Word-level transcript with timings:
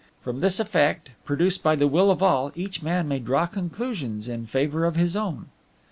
"From 0.23 0.39
this 0.39 0.59
effect, 0.59 1.11
produced 1.25 1.61
by 1.61 1.75
the 1.75 1.87
Will 1.87 2.09
of 2.09 2.23
all, 2.23 2.51
each 2.55 2.81
man 2.81 3.07
may 3.07 3.19
draw 3.19 3.45
conclusions 3.45 4.27
in 4.27 4.47
favor 4.47 4.83
of 4.83 4.95
his 4.95 5.15
own." 5.15 5.49